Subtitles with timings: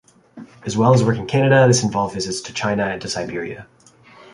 [0.63, 3.67] As well as work in Canada this involved visits to China and to Siberia.